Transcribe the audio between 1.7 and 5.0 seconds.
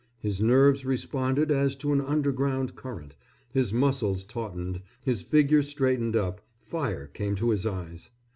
to an underground current, his muscles tautened,